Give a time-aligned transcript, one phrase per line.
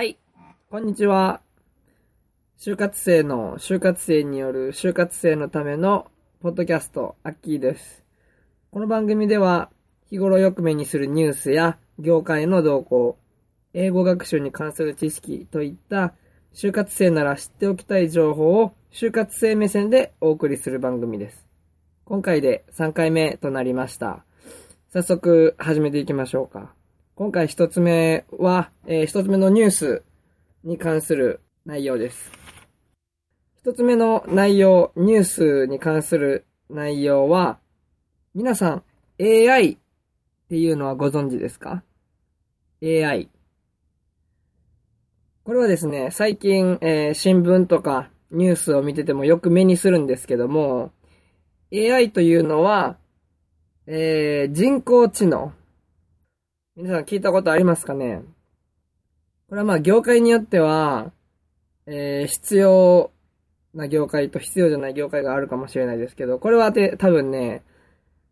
[0.00, 0.16] はい、
[0.70, 1.42] こんにちは。
[2.58, 6.06] 就活生の就活生による就活生のための
[6.40, 8.02] ポッドキャスト、アッキーです。
[8.70, 9.68] この番組では、
[10.08, 13.18] 日頃よく目にするニュースや業界の動向、
[13.74, 16.14] 英語学習に関する知識といった
[16.54, 21.46] 就活生なら知っておきたい情報を就活生目線でお送りする番組です。
[22.06, 24.24] 今回で3回目となりました。
[24.94, 26.79] 早速始めていきましょうか。
[27.14, 30.02] 今回一つ目は、えー一つ目のニュース
[30.64, 32.32] に関する内容です。
[33.58, 37.58] 一つ目の内容、ニュースに関する内容は、
[38.34, 38.82] 皆さん
[39.20, 39.76] AI っ
[40.48, 41.82] ていうのはご存知ですか
[42.82, 43.28] ?AI。
[45.44, 50.92] これはですね、最近、えー新聞とかニュースを見ててもよく目にするんですけども、
[51.70, 52.96] AI というのは、
[53.86, 55.52] えー人工知能。
[56.76, 58.22] 皆さん聞いたことありますかね？
[59.48, 61.10] これはまあ業界によっては、
[61.86, 63.10] えー必要
[63.74, 67.64] な業界と必要じゃない業界があるかもしれないですけど、これはて多分ね、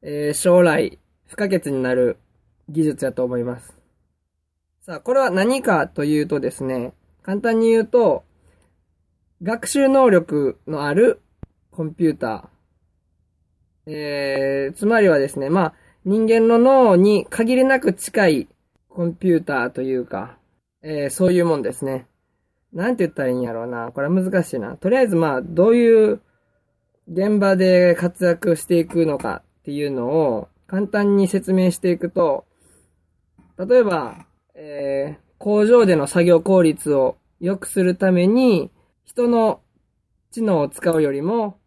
[0.02, 2.16] えー将来不可欠になる
[2.68, 3.76] 技術だと思います。
[4.82, 6.92] さあ、これは何かというとですね、
[7.22, 8.24] 簡単に言うと、
[9.42, 11.20] 学習能力のある
[11.72, 13.90] コンピューター。
[13.90, 15.74] えー、つまりはですね、まあ、
[16.08, 18.48] 人間の脳に限りなく近い
[18.88, 20.38] コンピューターというか、
[20.82, 22.06] えーそういうもんですね。
[22.72, 23.92] なんて言ったらいいんやろうな。
[23.92, 24.78] これは難しいな。
[24.78, 26.22] とりあえずまあ、どういう
[27.12, 32.46] 現場で活躍していくのかっていうのを簡単に説明していくと、
[33.58, 38.70] 例えば、えー工場での作業効率を良くするために、
[39.04, 39.60] 人の
[40.30, 41.58] 知能を使うよりも、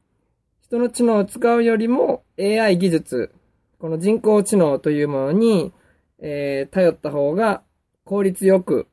[0.64, 3.36] 人の知能を使うよりも AI 技術、
[3.82, 5.74] この人工知能というものに、
[6.20, 7.64] えー頼った方が
[8.04, 8.88] 効率よく、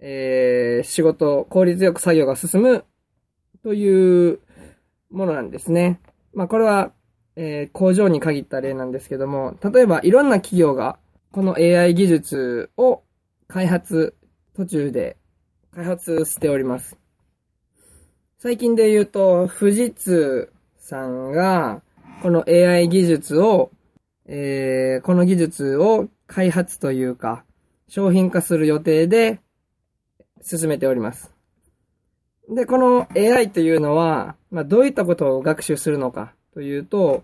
[0.00, 2.86] えー仕事、効率よく作業が進む
[3.62, 4.40] という
[5.10, 6.00] ものなんですね。
[6.32, 6.92] まあこれは、
[7.36, 10.98] えー工場に限った例なんですけども、例えばいろんな企業が
[11.30, 13.02] この AI 技術を
[13.46, 14.16] 開発
[14.56, 15.18] 途中で
[15.74, 16.96] 開発しております。
[18.38, 21.82] 最近で言うと、富士通さんが、
[22.22, 23.70] この AI 技術を、
[24.26, 27.44] えー、この技術を開発というか、
[27.88, 29.40] 商品化する予定で
[30.40, 31.32] 進めております。
[32.48, 37.22] で、この AI というのは、まあ、どういったことを学習するのかというと、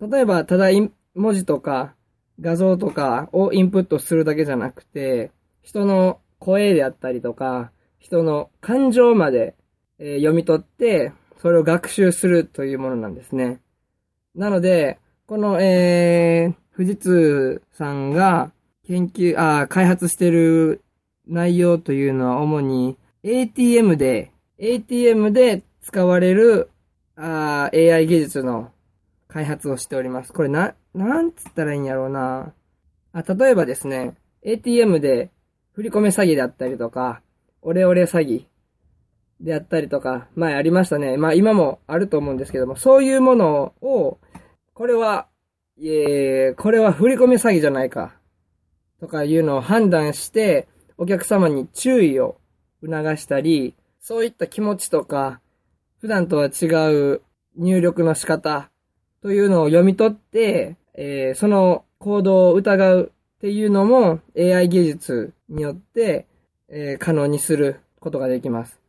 [0.00, 0.68] 例えば、ただ
[1.14, 1.94] 文字とか
[2.40, 5.30] 画像とかをインプットするだけじゃなくて、
[5.62, 9.54] 人の声であったりとか、人の感情まで、
[9.98, 13.60] えー読み取って、それを学習するというものなんですね。
[14.34, 14.98] なので、
[15.34, 18.52] この、えー、富士通さんが
[18.86, 20.84] 研究、あ開発してる
[21.26, 26.70] 内容というのは主に ATM で、ATM で使われる
[27.16, 28.70] あ AI 技術の
[29.26, 30.32] 開発をしております。
[30.32, 32.52] これな、なんつったらいいんやろうな。
[33.12, 35.32] あ、例えばですね、ATM で
[35.72, 37.22] 振り込め詐欺であったりとか、
[37.60, 38.44] オレオレ詐欺
[39.40, 41.16] であったりとか、前ありましたね。
[41.16, 44.18] まあ今もあると思うんですけども、そういうものを、
[44.74, 45.28] これは、
[45.78, 48.12] えー、これは振り込め詐欺じゃないか、
[48.98, 50.66] とかいうのを判断して、
[50.98, 52.38] お客様に注意を
[52.82, 55.40] 促したり、そういった気持ちとか、
[56.00, 57.22] 普段とは違う
[57.56, 58.68] 入力の仕方
[59.22, 66.26] というのを読み取って、えーその行動を疑うっていうのも AI 技術によって、
[66.68, 68.80] えー可能にすることができます。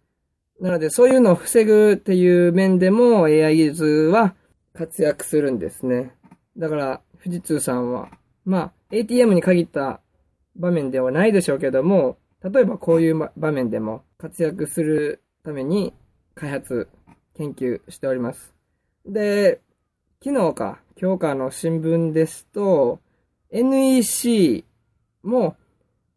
[0.59, 4.33] なので、そういうのを防ぐっていう面でも AI 技術は
[4.75, 6.11] 活躍するんですね。
[6.57, 8.09] だから、富士通さんは、
[8.43, 10.01] まあ、ATM に限った
[10.55, 15.93] 場面ではないでしょうけども、例えばこういう場面でも活躍するために
[16.35, 16.89] 開発、
[17.35, 18.53] 研究しております。
[19.05, 19.61] で、
[20.23, 22.99] 昨日か、今日かの新聞ですと、
[23.51, 24.65] NEC
[25.23, 25.55] も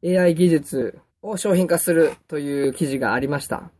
[0.04, 3.70] AI 技術を商品化するという記事がありました。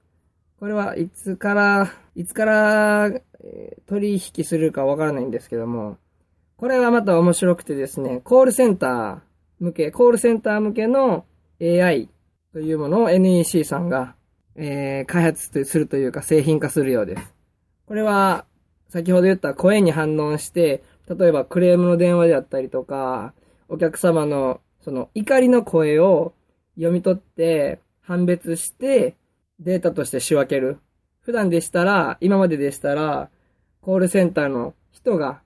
[0.58, 3.10] これはいつから、いつから、
[3.50, 5.98] え取引するかわからないんですけども、
[6.56, 9.18] これはまた面白くてですね、コールセンター
[9.60, 11.24] 向け、コールセンター向けの
[11.60, 12.08] AI
[12.52, 14.14] というものを NEC さんが、
[14.56, 17.34] えー開発するというか製品化するようです。
[17.86, 18.44] これは、
[18.88, 23.32] 先ほど言った声に反応して、例えばクレームの電話であったりとか、
[23.68, 26.32] お客様のその怒りの声を
[26.76, 29.16] 読み取って、判別して、
[29.60, 30.78] データとして仕分ける。
[31.20, 33.28] 普段でしたら、今まででしたら、
[33.88, 35.40] コールセンターの人が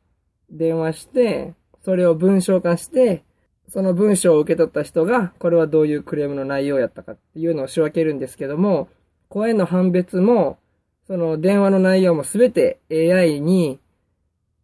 [0.51, 1.55] 電話して、
[1.85, 3.23] それを文章化して、
[3.69, 8.89] その文章を受け取った人が、これはどういうクレームの内容やったかっていうのを仕分けるんですけども、
[9.29, 10.59] 声の判別も、
[11.07, 13.79] その電話の内容もすべて AI に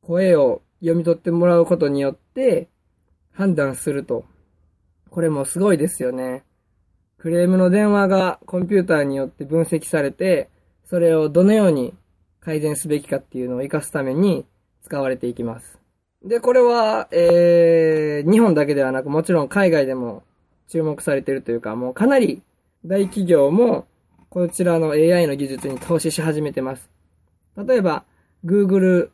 [0.02, 2.66] 声を読み取ってもらうことによって
[3.30, 4.25] 判断すると。
[5.08, 6.42] これもすごいですよね。
[7.16, 10.48] クレームの電話がコンピューターによって分析されて、
[10.84, 11.94] それをどのように
[12.48, 14.46] 改善すべきかっていうのを活かすために
[14.82, 15.78] 使われていきます。
[16.24, 20.22] で、これは、えー、日本だけではなく、もちろん海外でも
[20.66, 22.40] 注目されているというか、もうかなり
[22.86, 23.86] 大企業も
[24.30, 26.88] こちらの AI の技術に投資し始めてます。
[27.54, 28.04] 例えば、
[28.46, 29.10] Google、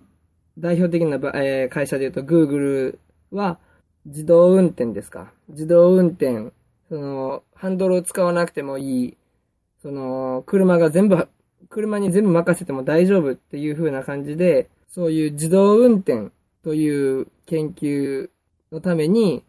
[0.57, 2.99] 代表的な、えー、会社で言うと Google
[3.33, 3.59] は
[4.07, 5.33] 自動運転ですか。
[5.49, 6.53] 自動運転、
[6.89, 9.17] その、ハンドルを使わなくてもいい、
[9.83, 11.27] その、車が全部
[11.71, 16.31] 車に全部任せても大丈夫っていう風な感じで、そういう自動運転
[16.63, 18.31] という研究
[18.73, 19.43] のために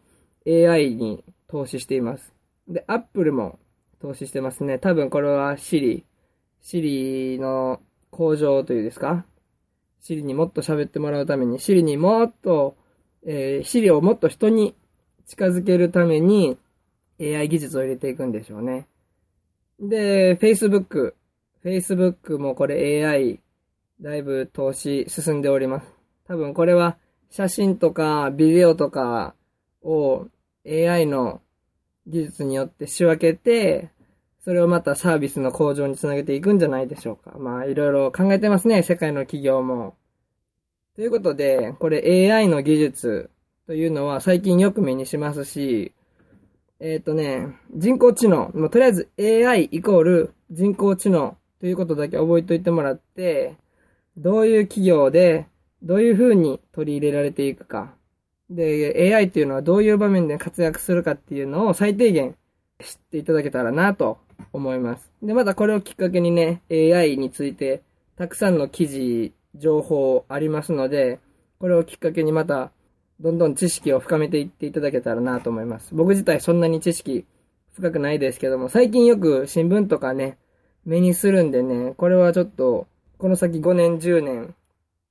[0.46, 2.32] AI に投資しています。
[2.68, 3.58] で、Apple も
[4.00, 4.78] 投資してますね。
[4.78, 6.04] 多分これは Siri。
[6.62, 7.80] Siri の
[8.10, 9.24] 向上というですか
[10.02, 12.76] ?Siri にもっと喋ってもらうために、Siri にもっと、
[13.24, 14.74] えー、Siri をもっと人に
[15.26, 16.58] 近づけるために
[17.20, 18.86] AI 技術を入れていくんでしょうね。
[19.80, 21.14] で、Facebook。
[21.66, 23.40] Facebook もこれ AI、
[24.00, 25.86] だいぶ投資進んでおります。
[26.28, 26.96] 多分これは
[27.28, 29.34] 写真とかビデオとか
[29.82, 30.28] を
[30.64, 31.40] AI の
[32.06, 33.90] 技術によって仕分けて、
[34.44, 37.36] それをまたサービスの向上につなげていくんじゃないでしょうか。
[37.36, 39.96] まあいろいろ考えてますね、世界の企業も。
[40.94, 43.28] ということで、これ AI の技術
[43.66, 45.92] というのは最近よく目にしますし、
[46.78, 53.56] えっ、ー、とね、人工知能、もうとりあえず AI イコール人工知能ということだけ覚えておいてもらって、
[54.16, 55.46] どういう企業で、
[55.82, 57.94] どういう風に取り入れられていくか。
[58.50, 62.36] で、AI っていうのはどういう場面で活躍するかっていうのを最低限
[62.80, 64.18] 知っていただけたらなと
[64.52, 65.10] 思います。
[65.22, 67.82] で、またこれをきっかけにね、AI について
[68.16, 71.18] たくさんの記事、情報ありますので、
[71.58, 72.70] これをきっかけにまた
[73.20, 75.94] どんどん知識を深めていっていただけたらなと思います。
[75.94, 77.24] 僕自体そんなに知識
[77.74, 80.38] 深くないですけども、最近よく新聞とかね、
[80.86, 82.86] 目にするんでね、これはちょっと、
[83.18, 84.54] この先5年、10年、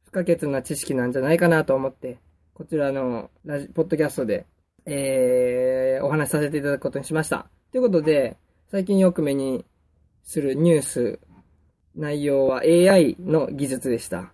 [0.06, 2.18] 不可欠な知識なんじゃないかなと思って、
[2.54, 4.46] こちらのラジ、ポッドキャストで、
[4.86, 7.48] えー、お話しさせていただくことにしました。
[7.72, 8.38] ということで、
[8.72, 9.66] 最近よく目に
[10.24, 11.20] するニュース、
[11.94, 14.32] 内容は AI の技術でした。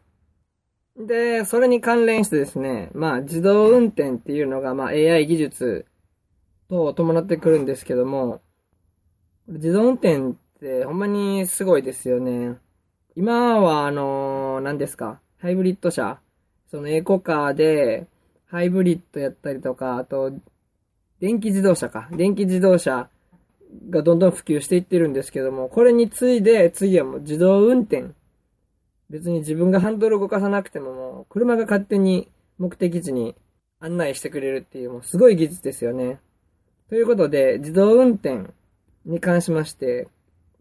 [0.96, 5.86] で、それに関連してですね、まあ自動運転っていうのがまあ AI 技術
[6.70, 8.42] と伴ってくるんですけども、
[9.48, 10.36] 自動運転
[10.86, 12.56] ほんまにすごいですよね。
[13.16, 16.20] 今はあの、何ですか、ハイブリッド車、
[16.70, 18.06] そのエコカーで、
[18.46, 20.32] ハイブリッドやったりとか、あと、
[21.20, 22.10] 電気自動車か。
[22.12, 23.10] 電気自動車
[23.90, 28.12] がどんどん普及していってるんですけども、これに次いで、次はもう自動運転。
[29.10, 32.30] 別に自分がハンドル動かさなくてももう、車が勝手に
[32.60, 33.36] 目的地に
[33.80, 36.20] 案内してくれるっていう、もうすごい技術ですよね。
[36.88, 38.52] ということで、自動運転
[39.06, 40.08] に関しまして、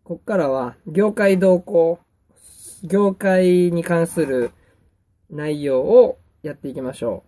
[0.05, 1.99] こっからは業界動向、
[2.83, 4.51] 業界に関する
[5.31, 7.25] 内容をやっていきましょ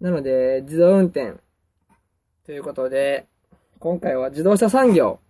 [0.00, 0.04] う。
[0.04, 1.34] なので、自動運転
[2.44, 3.26] ということで、
[3.78, 5.20] 今回は自動車産業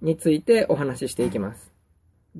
[0.00, 1.72] についてお話ししていきます。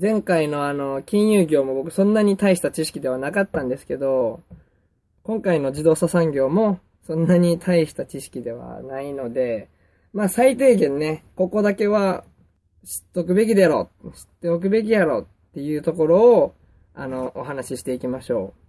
[0.01, 4.41] 前回のあの、金融業も僕そんなに大した知識ではなかったんですけど、
[5.23, 9.69] 今回の自動車産業もそんなに大した知識ではないので、
[10.13, 12.25] まあ最低限ね、ここだけは
[12.85, 16.55] 知っとくべきだろ、知っておくべきやろっていうところを、
[16.95, 18.63] あの、お話ししていきましょう。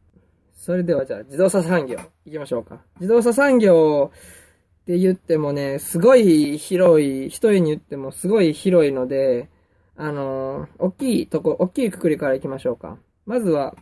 [0.56, 2.82] それではじゃあ、自動車産業、行きましょうか。
[3.00, 9.50] 自動車産業って言ってもね、すごい広い、一重に言ってもすごい広いので、
[9.96, 12.98] あの、大きいとこ、大きいくくりから行きましょうか。
[13.26, 13.76] まずは、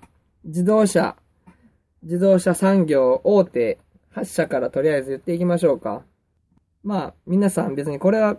[0.43, 1.15] 自動車、
[2.03, 3.77] 自動車産業大手
[4.15, 6.03] 8社からとりあえず言っていきましょうか。
[6.83, 8.37] まあ、皆さん別にこれは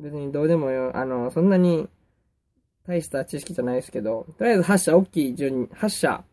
[0.00, 1.88] 別にどうでもよ、あの、そんなに
[2.86, 6.24] 大した知識じゃないですけど、とりあえず8社大きい順に、8社、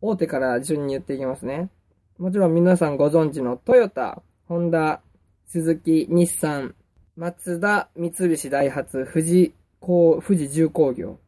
[0.00, 1.70] 大手から順に言っていきますね。
[2.18, 5.00] もちろん皆さんご存知のトヨタ、ホンダ、
[5.46, 6.74] 鈴木、日産、
[7.16, 11.18] マツダ、三菱、ダイハツ、富士、富士重工業。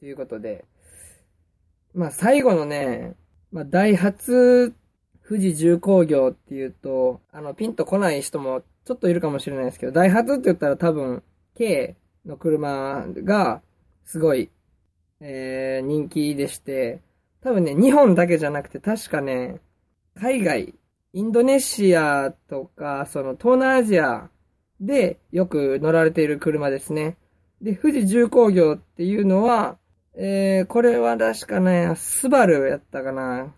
[0.00, 0.64] ということで、
[1.94, 3.14] まあ最後のね、
[3.52, 4.74] まあダイハツ、
[5.26, 11.22] 富士重工業っていうと、あの、ピンと来ない人もちょっといるかもしれないですけど、ダイハツって言ったら多分、
[11.56, 13.62] K の車が、
[14.04, 14.50] すごい、
[15.20, 17.00] えー、人気でして、
[17.42, 19.60] 多分ね、日本だけじゃなくて、確かね、
[20.14, 20.74] 海外
[21.14, 24.30] インドネシアとか、その東南アジア
[24.80, 27.16] でよく乗られている車ですね。
[27.62, 29.78] で、富士重工業っていうのは、
[30.16, 33.54] えー、これは確かね、スバルやったかな。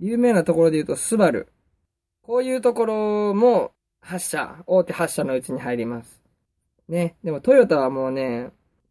[0.00, 1.48] 有名なところで言うとスバル。
[2.22, 3.72] こういうところも
[4.04, 6.22] 発社、大手発社のうちに入ります。
[6.88, 7.16] ね。
[7.24, 8.50] でもトヨタはもうね、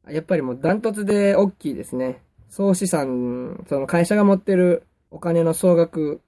[0.09, 2.21] やっぱりもうダントツで大きいですね。
[2.49, 6.21] 総資産、その会社が持ってるお金の総額、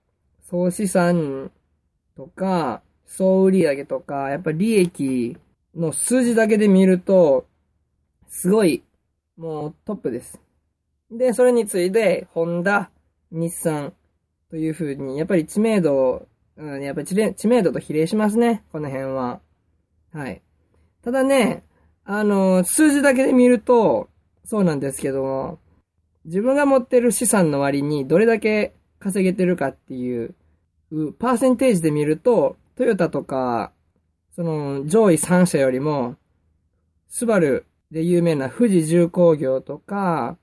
[0.43, 1.51] 総資産
[2.15, 5.37] とか、総売上とか、やっぱり利益
[5.75, 7.47] の数字だけで見ると、
[8.27, 8.83] すごい、
[9.37, 10.39] もうトップです。
[11.11, 12.89] で、それに次いで、ホンダ、
[13.31, 13.93] 日産
[14.49, 16.27] という風に、やっぱり知名度、
[16.57, 19.41] うん、やっぱり知名度と比例しますね、この辺は。
[20.13, 20.41] はい。
[21.03, 21.63] ただね、
[22.05, 24.09] あの、数字だけで見ると、
[24.45, 25.59] そうなんですけども、
[26.25, 30.33] 自分が持ってる資産の割にどれだけ稼げてるかっていう、
[31.19, 33.71] パーセンテージで見ると、トヨタとか、
[34.35, 36.15] その上位3社よりも、
[37.07, 40.37] スバルで有名な富士重工業とか、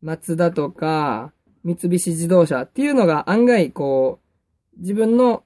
[0.00, 1.32] マツダとか、
[1.64, 4.27] 三菱自動車っていうのが案外こう、
[4.78, 5.44] 自分の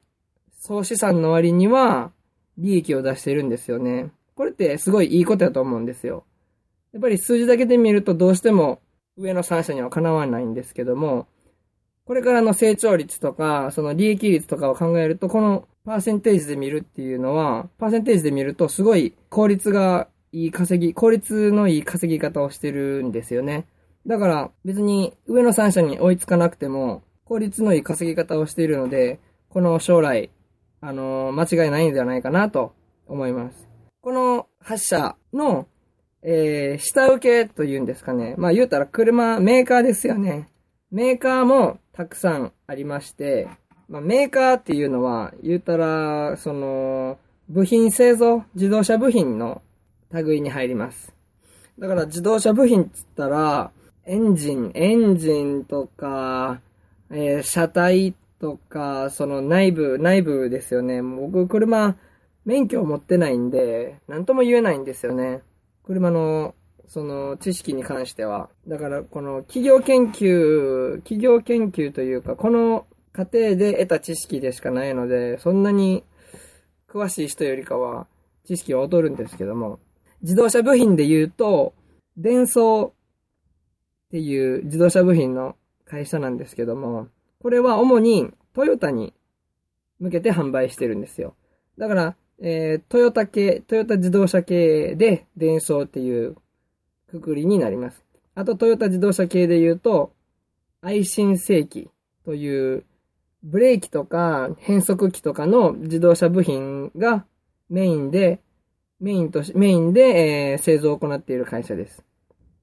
[0.58, 2.12] 総資産の割には
[2.58, 4.10] 利益を出してるんですよね。
[4.34, 6.24] これってすごいいいことだと思うんですよ。
[6.92, 8.80] やっぱり数字だけで見るとどうしても
[9.16, 11.26] 上の3社にはかなわないんですけども、
[12.04, 23.66] これからの成長率とか、その利益率とかを考えると、このパーセンテージで見るっていうのは、パーセンテージで見るとすごい効率がいい稼ぎ、効率のいい稼ぎ方をしてるんですよね。
[24.06, 30.28] だから別に上の3社に追いつかなくても効率のいい稼ぎ方をしているので、この将来、
[30.82, 32.74] あのー、間違いないんではないかなと
[33.06, 33.66] 思います。
[34.02, 35.66] この8社の、
[36.22, 38.34] えー、下請けというんですかね。
[38.36, 40.50] まあ言うたら車、メーカーですよね。
[40.90, 43.48] メーカーもたくさんありまして、
[43.88, 47.16] まあメーカーっていうのは言うたら、その、
[47.48, 49.62] 部品製造、自動車部品の
[50.12, 51.14] 類に入ります。
[51.78, 53.70] だから自動車部品っつったら、
[54.04, 56.60] エンジン、エンジンとか、
[57.12, 61.02] えー、車体とか、その内部、内部ですよね。
[61.02, 61.96] 僕、車、
[62.44, 65.42] 免許を持ってないんで、なんとも言えないんですよね。
[65.84, 66.54] 車の、
[66.88, 68.48] その、知識に関しては。
[68.66, 76.04] だから、この、企業研究、企業研究というか、この過程で得た知識でしかないので、そんなに
[76.88, 78.06] 詳しい人よりかは、
[78.44, 79.80] 知識は劣るんですけども、
[80.22, 81.74] 自動車部品で言うと、
[82.16, 82.92] 電装っ
[84.10, 85.56] ていう自動車部品の
[85.92, 87.08] 会社なんですけども、
[87.38, 89.12] これは主にトヨタに
[90.00, 91.34] 向けて販売してるんですよ。
[91.76, 96.36] だから、えー、トヨタ系、トヨタ自動車系で電装っていう
[97.10, 98.02] くくりになります。
[98.34, 100.14] あとトヨタ自動車系で言うと、
[100.80, 101.90] 愛信正規
[102.24, 102.84] という
[103.42, 107.26] ブレーキとか変速機とかの自動車部品が
[107.68, 108.40] メインで、
[108.98, 112.02] メインとし、メインで、えー、製造を行っている会社です。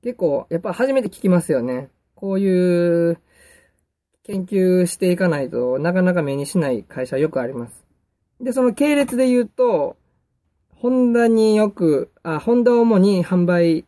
[0.01, 1.91] 結構、やっぱ初めて聞きますよね。
[2.19, 3.17] こういう
[4.23, 7.85] 研究していかないとなかなか目にしない会社よくあります。
[8.41, 9.95] で、その系列で言うと、
[10.75, 13.85] ホンダによく、あ、ホンダを主に販売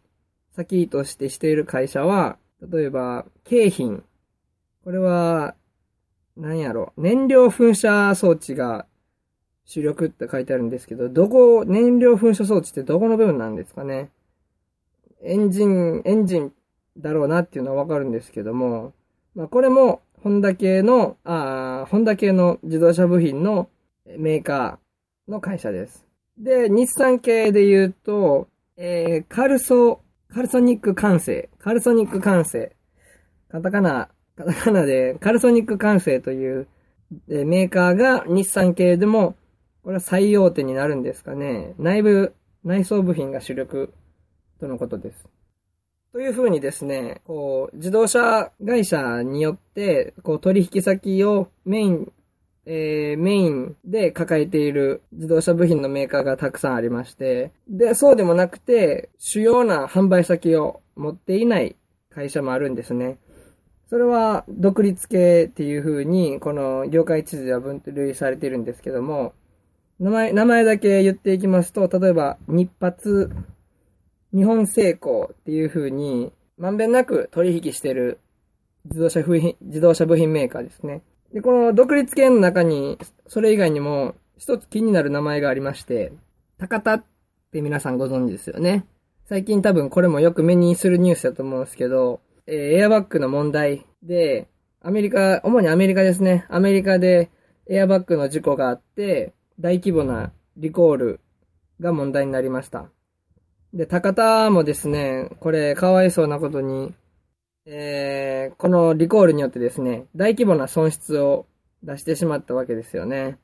[0.55, 4.01] 先としてしている会社は、例えば、京浜。
[4.85, 5.55] これは、
[6.37, 8.85] 何やろ、燃料噴射装置が
[9.65, 14.09] 主力って書いてあるんですけど、どこ、燃料噴射装置ってどこの部分なんですかね。
[15.21, 16.53] エンジン、エンジン
[16.97, 18.93] だろうなっていうのはわかるんですけども、
[19.35, 23.69] まあこれも、ホンダ系の、あホンダ系の自動車部品の
[24.17, 26.05] メーカーの会社です。
[26.37, 32.75] で、日産系で言うと、えー、カルソ、カルソニック完成、カルソニック完成、
[33.49, 36.67] カタカナ、カタカナでカルソニック完成という、
[37.29, 39.35] えメーカーが日産系でも、
[39.83, 41.73] これは最大手になるんですかね。
[41.77, 42.33] 内部、
[42.63, 43.93] 内装部品が主力
[44.59, 45.27] とのことです。
[46.11, 52.11] というふうにですね、こう、自動車会社によって、こう、取引先をメイン、
[52.65, 61.77] えー、メインで抱えている自動車部品のメーカーがたくさんありまして、で、そうでもなくて、主要な販売先を持っていない
[62.13, 63.17] 会社もあるんですね。
[63.89, 69.33] それは独立系っていう風に、この業界地図では分類されているんですけども、
[70.01, 73.31] 名前、名前だけ言っていきますと、例えば、日発
[74.33, 78.19] 日本製鋼っていう風に、まんべんなく取引してる
[78.85, 81.01] 自動車部品、自動車部品メーカーですね。
[81.33, 82.97] で、この独立系の中に、
[83.27, 86.13] それ以外にも一つ気になる名前がありまして、
[86.57, 87.03] 高田っ
[87.51, 88.85] て皆さんご存知ですよね。
[89.25, 94.47] 最近多分これもよく目にするニュースだと思うんですけど、えー、エアバッグの問題で、
[94.81, 96.45] アメリカ、主にアメリカですね。
[96.49, 97.29] アメリカで
[97.67, 101.19] エアバッグの事故があって、大規模なリコール
[101.79, 102.89] が問題になりました。
[103.73, 106.93] で、高田もですね、これ、かわいそうなことに、
[107.65, 111.45] えー、このリコールによってですね、大規模な損失を
[111.83, 113.37] 出してしまったわけですよね。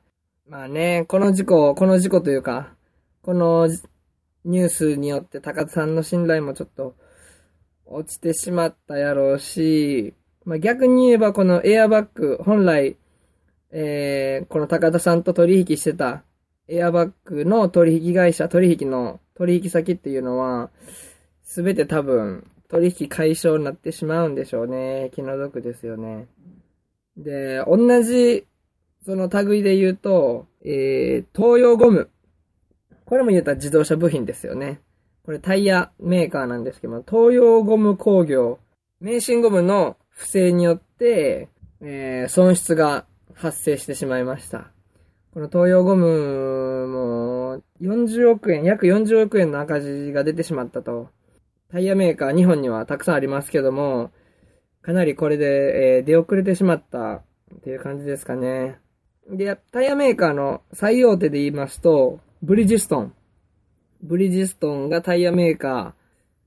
[0.46, 2.74] まあね、この事故、この事故というか、
[3.22, 3.68] この
[4.44, 6.94] ニュースによって高田さんの信頼もちょっと
[7.86, 12.96] 落ちてしまったやろうし、まあ逆に言えばこのエアバッグ、本来、
[13.70, 16.22] えー、この高田さんと取引してた
[16.68, 20.70] エアバッグの取引会社、取引の取引先っていうのは、
[21.42, 25.10] すべて多分取引解消になってしまうんでしょうね。
[25.14, 26.26] 気の毒ですよね。
[27.16, 28.46] で、同じ、
[29.04, 32.10] その類で言うと、えー、東洋ゴム。
[33.06, 34.82] これも言うたら自動車部品ですよね。
[35.24, 38.58] これタイヤメーカーなんですけども、東洋ゴム工業、
[39.00, 41.48] 名神ゴムの不正によって、
[41.80, 44.70] えー、損失が発生してしまいました。
[45.38, 51.10] この東洋ゴムも40億円、約40億円の赤字が出てしまったと。
[51.70, 54.10] タイヤメーカー日本にはたくさんありますけども、
[54.82, 57.22] かなりこれで、えー出遅れてしまった
[57.54, 58.80] っていう感じですかね。
[59.30, 63.14] で、タイヤメーカーの最大手で言いますと、ブリヂストン。
[64.02, 65.94] ブリヂストンがタイヤメーカ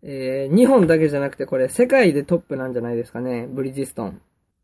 [0.03, 4.21] ー、えー日本だけじゃなくてこれ世界でトップなんじゃないですかね、ブリヂストン。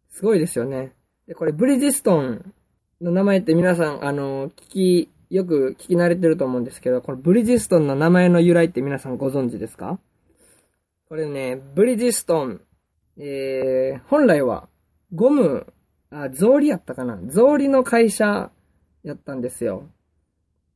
[0.09, 0.91] すごいですよね。
[1.29, 2.53] で、これブリヂストン
[3.01, 9.99] の名前って皆さん、あの、聞き、よく聞き慣れてると思うんですけど、このブリヂストンの名前の由来って皆さんご存知ですか？
[11.09, 12.61] これね、ブリヂストン、
[13.17, 14.67] えー、本来は、
[15.13, 15.67] ゴム、
[16.09, 17.17] あ、草履やったかな？
[17.29, 18.49] 草履の会社
[19.03, 19.83] やったんですよ。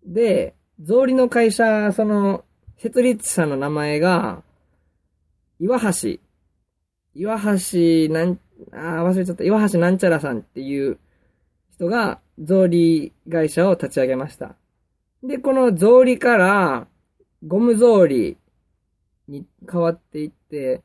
[0.06, 2.44] で、草履の会社、その、
[2.78, 4.44] 設立者の名前が、
[5.60, 6.20] 岩橋。
[7.16, 8.40] 岩橋なん、
[8.72, 9.44] あ、忘れちゃった。
[9.44, 10.98] 岩橋なんちゃらさんっていう
[11.82, 14.56] 人が、草履会社を立ち上げました。
[15.24, 16.88] で、この草履から、
[17.48, 18.38] ゴム草履
[19.28, 20.84] に変わっていって、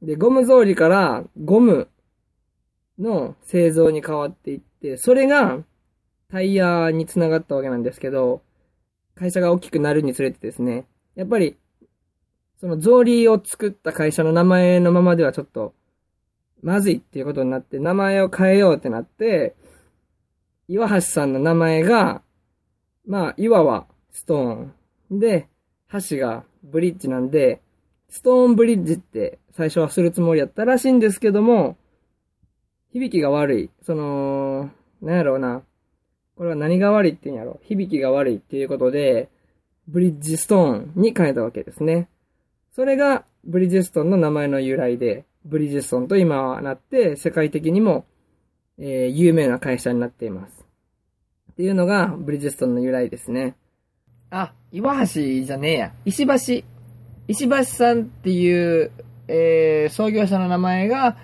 [0.00, 1.88] で、ゴム草履からゴム
[2.98, 5.62] の製造に変わっていって、それが
[6.30, 8.40] タイヤにつながったわけなんですけど、
[9.14, 11.58] 会社が大きくなるにつれてですね、やっぱり、
[12.58, 15.74] その草履を作った会社の名前のままではちょっと、
[16.62, 19.54] まずいっていうことになって、名前を変えようってなって、
[20.68, 22.22] 岩橋さんの名前が、
[23.06, 25.18] まあ、岩はストーン。
[25.18, 25.48] で、
[26.10, 27.62] 橋がブリッジなんで、
[28.10, 31.78] ストーンブリッジって最初はするつもりやったらしいんですけども、
[32.92, 33.70] 響きが悪い。
[33.82, 35.62] その、なんやろうな。
[36.36, 37.60] これは何が悪いって言うんやろ。
[37.62, 39.30] 響きが悪いっていうことで、
[39.88, 42.08] ブリッジストーンに変えたわけですね。
[42.72, 48.04] それがブリヂストンの名前の由来で、ブリヂストンと今はなって、世界的にも、
[48.78, 50.64] えー有名な会社になっています。
[51.52, 53.56] っていうのが、ブリヂストンの由来ですね。
[54.30, 55.06] あ、岩橋
[55.44, 55.92] じゃねえや。
[56.04, 56.64] 石橋。
[57.26, 58.92] 石橋さんっていう、
[59.26, 61.16] えー創業者の名前が、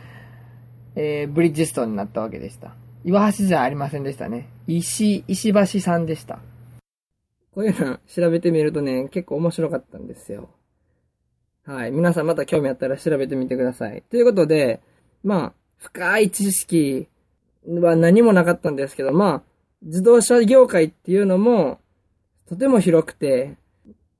[0.96, 2.74] えーブリヂストンになったわけでした。
[3.04, 4.48] 岩橋じゃありませんでしたね。
[4.66, 6.40] 石、石橋さんでした。
[7.52, 10.48] こういうの調べてみるとね、結構面白かったんですよ。
[11.64, 11.92] はい。
[11.92, 14.02] 皆さんまた興味あったら調べてみてください。
[14.10, 14.80] ということで、
[15.22, 17.08] まあ、深い知識
[17.66, 19.42] は何もなかったんですけど、まあ、
[19.82, 21.80] 自動車業界っていうのも、
[22.48, 23.56] とても広くて、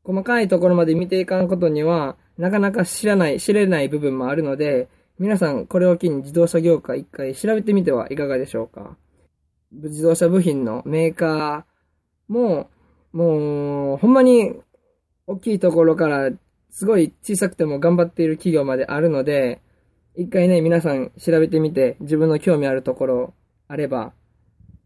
[0.02, 8.96] 細かいところまで見ていかんことには、なかなか知らない、知れない部分もあるので、皆さんこれを機に自動車業界一回調べてみてはいかがでしょうか。
[9.72, 12.70] 自動車部品のメーカーも、
[13.12, 14.52] もう、ほんまに
[15.26, 16.30] 大きいところから
[16.70, 19.60] すごい小さくても頑張っている企業まであるので、
[20.16, 23.34] 一回ね、皆さん調べてみて、自分の興味あるところ
[23.66, 24.12] あれば、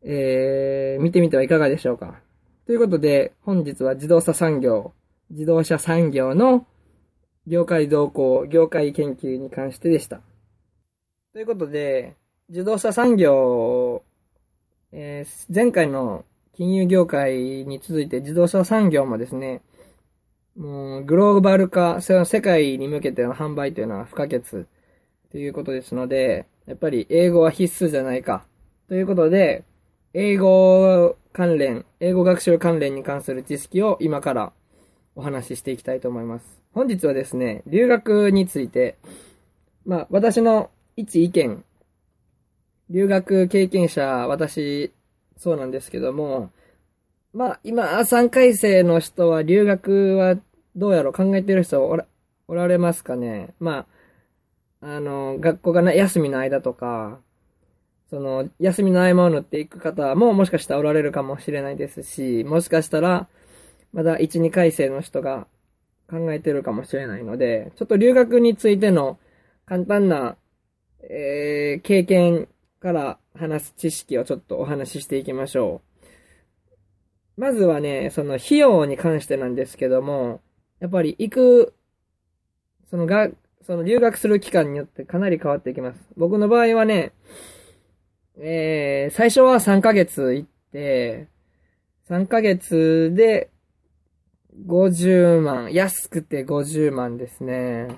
[0.02, 2.20] えー、見てみてはいかがでしょうか。
[2.66, 4.92] ということで、本日は自動車産業、
[5.30, 6.66] 自動車産業の
[7.46, 10.22] 業界動向、業界研究に関してでした。
[11.34, 12.16] ということで、
[12.48, 14.02] 自動車産業、
[14.92, 17.36] えー前回の金融業界
[17.66, 19.60] に続いて自動車産業もですね、
[20.56, 24.66] もうグローバル化、その世界に向けての販売というのは不可欠
[25.30, 28.44] ということですので、やっぱり英語は必須じゃないか。
[28.88, 29.64] ということで、
[30.14, 34.52] 英語関連、英語学習関連に関する知識を今から
[35.14, 36.44] お話ししていきたいと思います。
[36.72, 38.96] 本日はですね、留学について、
[39.84, 41.64] まあ、私の一意見、
[42.90, 44.92] 留学経験者、私、
[45.36, 46.50] そうなんですけども、
[47.32, 50.36] まあ、今、3回生の人は留学は
[50.74, 52.06] どうやろう考えてる人おら
[52.46, 53.86] おられますかねまあ、
[54.80, 57.20] あの、学校がな休みの間とか、
[58.10, 63.28] その、休みの合間を縫っていく方ももしかしたらおられるかもしれないですし、もしかしたら、
[63.92, 65.46] まだ1、2回生の人が
[66.08, 69.18] 考えてるかもしれないので、ちょっと留学についての
[69.66, 70.36] 簡単な、
[71.02, 72.48] えー、経験
[72.80, 75.82] から話す知識をちょっとお話ししていきましょ
[77.36, 77.40] う。
[77.40, 80.40] まずはね、その費用に関してなんですけども、
[80.80, 81.74] やっぱり行く、
[82.90, 83.28] そのが、
[83.66, 86.00] その留学する期間によってかなり変わってきます。
[86.16, 87.12] 僕の場合はね、
[88.38, 91.28] えー、最初は3ヶ月行って、
[92.08, 93.50] 3ヶ月で
[94.66, 97.88] 50万、安くて50万ですね。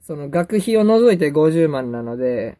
[0.00, 2.58] その学費を除いて50万なので、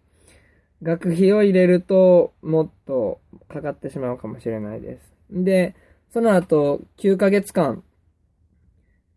[0.83, 5.13] 学費を入れるともっとかかってしまうかもしれないです。
[5.31, 5.75] で、
[6.13, 7.83] その後9ヶ月間、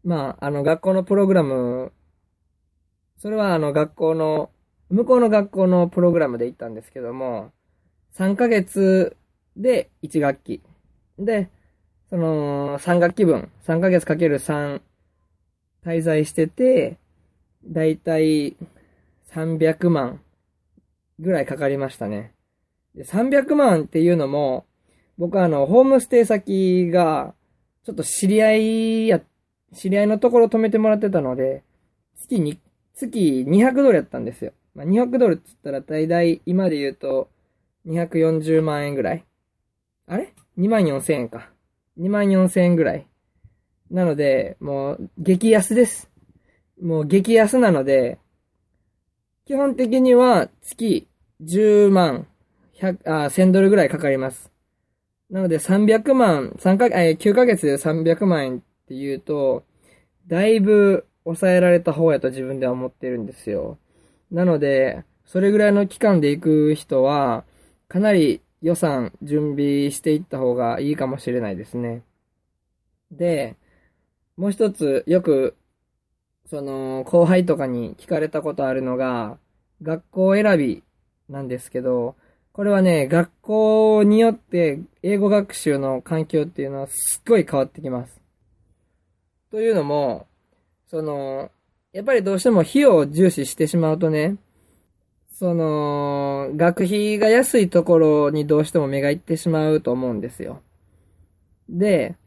[0.04, 1.91] まあ、あの学校のプログラム、
[3.21, 4.49] それはあの学校の、
[4.89, 7.51] 向こうの学校のプログラムで行ったんですけども、
[8.17, 9.15] 3ヶ月
[9.55, 10.62] で1学期。
[11.19, 11.51] で、
[12.10, 14.81] その、3学期分、3ヶ月かける3
[15.86, 16.97] 滞在してて、
[17.63, 18.57] だいたい
[19.31, 20.19] 300万
[21.19, 22.34] ぐらいかかりましたね。
[22.95, 24.65] で300万っていうのも、
[25.19, 27.36] 僕はあの、ホームステイ先が、
[27.84, 29.21] ちょっと知り合いや、
[29.75, 31.63] 知り合いのところ泊めてもらってたので、
[32.15, 32.60] 月に、
[32.95, 34.54] 月200ドルやったんですよ。
[34.75, 37.30] まあ、200ドルって言ったら大体今で言うと
[37.88, 39.25] 240万円ぐらい。
[40.08, 41.49] あれ ?2 万4千円か。
[41.99, 43.08] 2万4千円ぐらい。
[43.89, 46.10] なので、もう、激安です。
[46.82, 48.17] もう激安なので、
[49.45, 51.08] 基本的には月
[51.43, 52.27] 10万
[52.80, 54.51] 100あ1000ドルぐらいかかります。
[55.30, 59.63] なので300万、3か、え9ヶ月で300万円って言うと、
[60.27, 63.77] だいぶ抑えられた方やと自分では思ってるんですよ。
[64.31, 67.45] なので、それぐらいの期間で行く人は、
[67.88, 72.03] かなり予算準備していった方がいいかもしれないですね。
[73.12, 73.57] で、
[74.38, 75.55] もう一つよく、
[76.45, 79.38] その、後輩とかに聞かれたことあるのが、
[79.81, 80.84] 学校選び
[81.29, 82.15] なんですけど、
[82.53, 88.21] これはね、学校によって英語学習の環境っていうのはすっごい変わってきます。
[89.49, 90.27] というのも、
[90.91, 91.49] その、
[91.93, 94.36] やっぱりどうしても費用を重視してしまうとね、
[95.32, 100.62] その、学費が安いところにどうしても目がいってしまうと思うんですよ。
[101.69, 102.17] で、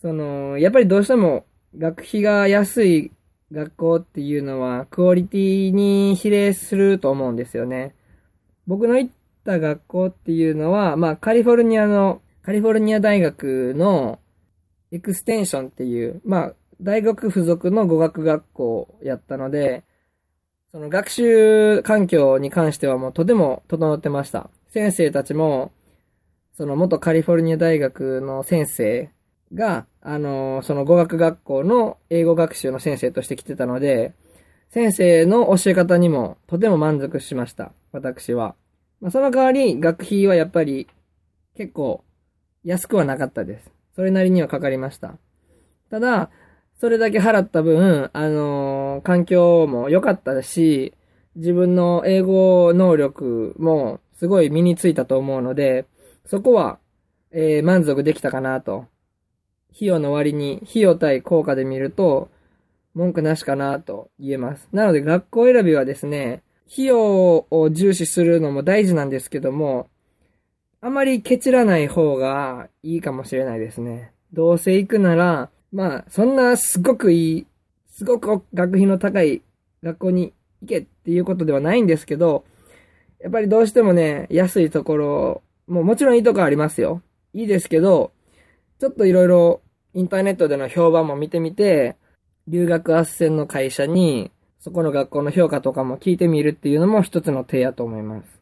[0.00, 1.44] その、やっぱりどうしても
[1.78, 3.12] 学費が安い
[3.52, 7.94] 学校っていうのはクオリティに比例すると思うんですよね。
[8.66, 9.12] 僕の行っ
[9.44, 14.18] た学校っていうのは、まあカリフォルニアの、カリフォルニア大学の
[14.90, 19.84] エクステンションっていう、まあ大学付属の語学学校やったので、
[20.72, 24.50] その学習環境に関してはもうとても整ってました。
[24.70, 25.72] 先生たちも、
[26.56, 29.10] その元カリフォルニア大学の先生
[29.54, 34.14] が、あの、その語学学校の英語学習の先生として来てたので、
[34.70, 37.72] 先生の教え方にもとても満足しました。
[37.92, 38.54] 私は。
[39.00, 40.88] まあ、その代わり学費はやっぱり
[41.56, 42.02] 結構
[42.64, 43.70] 安くはなかったです。
[43.94, 45.18] それなりにはかかりました。
[45.90, 46.30] ただ、
[46.82, 50.92] それだけ払った分、あのー、環境も良かったし、
[51.36, 55.86] 自分の英語能力もすごい身についたと思うので、
[56.26, 56.80] そこは、
[57.30, 58.86] えー、満足できたかなと。
[59.72, 62.32] 費用の割に、費用対効果で見ると、
[62.94, 64.68] 文句なしかなと言えます。
[64.72, 69.88] なので学校選びはですね、費用を重視するのも大事なんですけども、
[70.80, 74.10] あまりケチらない方がいいかもしれないですね。
[74.32, 77.46] どうせ行くなら、まあ、そんなすごくいい、
[77.88, 79.42] すごく学費の高い
[79.82, 82.44] 学校に行けっていうことではないんですけど、
[83.20, 87.02] やっぱりどうしてもね、安いところ、もうもちろんいいとこありますよ。
[87.32, 88.12] いいですけど、
[88.78, 89.62] ちょっといろいろ
[89.94, 91.96] インターネットでの評判も見てみて、
[92.48, 98.40] 留学斡旋の会社に、そこの学校の評価とかも聞いてみるっていうのも一つの手やと思います。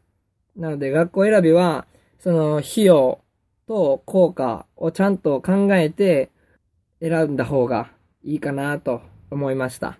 [0.55, 1.87] なので学校選びは、
[2.19, 3.21] その費用
[3.67, 6.29] と効果をちゃんと考えて、
[7.01, 7.91] 選んだ方が
[8.23, 9.97] いいかなと思いました。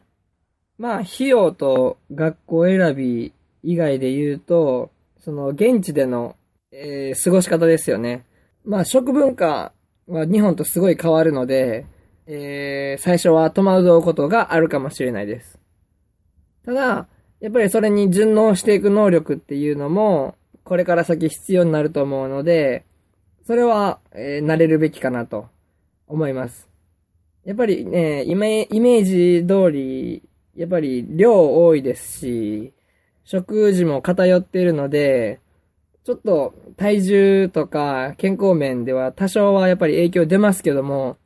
[0.77, 3.33] まあ、費用と学校選び
[3.63, 6.35] 以外で言うと、その現地での、
[6.71, 8.25] えー、過ごし方ですよね。
[8.65, 9.73] まあ、食文化
[10.07, 11.85] は日本とすごい変わるので、
[12.27, 15.59] えー、最初は戸惑うことがあるかもしれないです。
[16.65, 17.07] ただ、
[17.39, 22.85] やっぱりそれに順応していく能力っていうのも、これから先必要になると思うので、
[23.45, 25.47] それは、えー、慣れるべきかなと
[26.07, 26.70] 思います。
[27.45, 30.23] やっぱりね、イメージ通り、
[30.55, 32.73] やっぱり量多いですし、
[33.23, 35.39] 食事も偏っているので、
[36.03, 41.17] ちょっと体重とか健康面では多少はやっぱり影響出ますけども、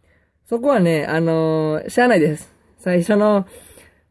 [0.45, 2.54] そこはね、あのー、しゃあないです。
[2.78, 3.47] 最初の、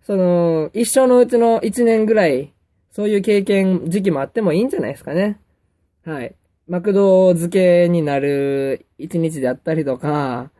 [0.03, 2.53] その、一生のうちの一年ぐらい、
[2.91, 5.39] そういう経験、時期もあってもいいんじゃないですかね。
[6.05, 6.35] はい。
[6.67, 10.51] マクド漬けになる一日であったりとか、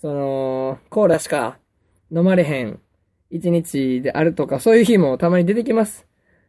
[0.00, 1.58] その、コーラしか
[2.10, 2.80] 飲まれへん
[3.30, 6.06] 一日であるとか、そういう日もたまに出てきます。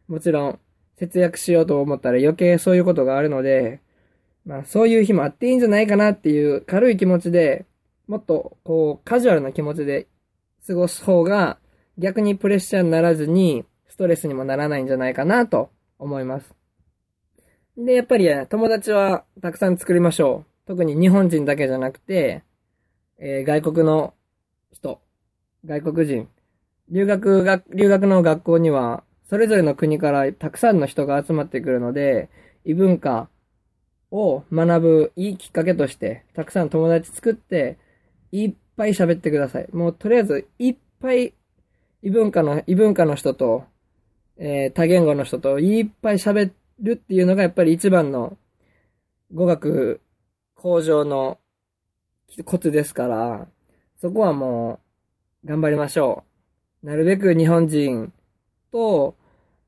[0.08, 0.58] もちろん、
[0.96, 3.80] 節約しようと思ったら余計そういうことがあるので、
[4.44, 7.66] まあそういう日もあっていいんじゃないかなっていう軽い気持ちで、
[8.06, 10.08] もっとこうカジュアルな気持ちで
[10.66, 11.58] 過ごす方が
[11.98, 16.54] 逆にプレッシャーにならずにストレスにもならないんじゃないかなと思います。
[17.76, 20.66] で、やっぱり、友達はたくさん作りましょう。
[20.66, 22.42] 特に日本人だけじゃなくて、
[23.20, 24.14] えー、外国の
[24.72, 25.00] 人、
[25.64, 26.28] 外国人、
[26.90, 32.28] 留学が、留学の学校にはそれぞれの国からたくさんの人が集まってくるので、
[32.64, 33.28] 異文化
[34.10, 37.78] を学ぶいいきっかけとして、たくさん友達作って、
[38.32, 39.68] いっぱい喋ってください。
[39.72, 41.34] もうとりあえず、いっぱい
[42.02, 43.66] 異文化の、異文化の人と、
[44.36, 48.36] えー、多言語の人といっぱい喋るっていうのがやっぱり一番の
[49.32, 50.00] 語学
[50.56, 51.38] 向上の
[52.44, 53.48] コツですから、
[54.00, 54.80] そこはも
[55.44, 56.24] う頑張りましょ
[56.82, 56.86] う。
[56.86, 58.12] なるべく日本人
[58.72, 59.14] と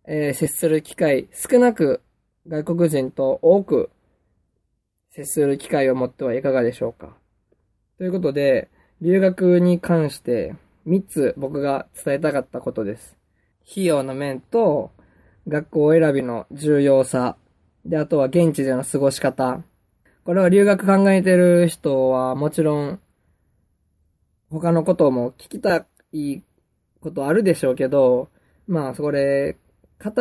[0.05, 2.03] えー、接する機会、少なく
[2.49, 3.91] 外国人と多く
[5.11, 7.17] 接する機会を持ってはいかがでしょうか。
[7.99, 8.69] ということで、
[9.01, 10.57] 留学に関して
[10.89, 13.17] 3つ僕が伝えたかったことです。
[13.71, 14.91] 費用の面と、
[15.47, 17.37] 学校選びの重要さ、
[17.85, 19.63] で、あとは現地での過ごし方。
[20.25, 23.01] これは留学考えてる人はもちろん、
[24.51, 26.43] 他のことも聞きたい
[27.01, 28.29] ことあるでしょうけど、
[28.69, 29.57] まあ、それ、
[30.03, 30.13] 語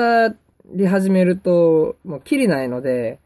[0.74, 3.20] り始めると、もうきりないので、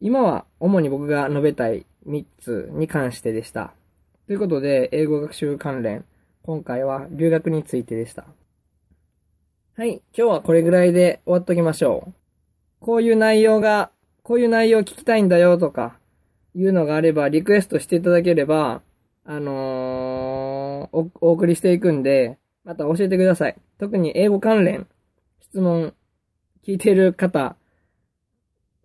[0.00, 3.74] 今は主に僕が述べたい3つに関してでした。
[4.26, 6.06] ということで、英語学習関連、
[6.42, 8.24] 今回は留学についてでした。
[9.76, 12.12] はい、今日はこれぐらいで終わっときましょう。
[12.80, 13.90] こういう内容が、
[14.26, 15.96] こういう内容聞きたいんだよとか、
[16.56, 18.82] いうのがあれば、リクエストしていただければ、
[19.24, 23.56] あのー、お、お送りしていくんで、また教えてください。
[23.78, 24.88] 特に英語関連、
[25.42, 25.94] 質問
[26.66, 27.54] 聞いてる方、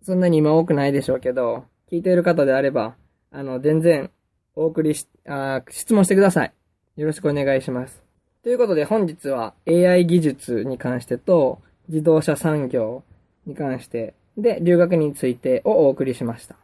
[0.04, 2.94] そんなに今多くないでしょうけど、聞いてる方であれば、
[3.32, 4.12] あの、全然
[4.54, 6.52] お送りし、あ質問してください。
[6.94, 8.00] よろしくお願いします。
[8.44, 13.02] ということで本日は AI 技術に関してと自動車産業
[13.44, 16.56] に関してで留学についてをお送りしました。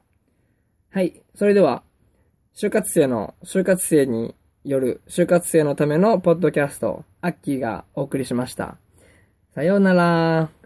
[0.91, 1.21] はい。
[1.35, 1.83] それでは、
[2.55, 8.77] 就活生の、就活生による就活生のためのポッドキャスト、アッキーがお送りしました。
[9.55, 10.58] さようなら。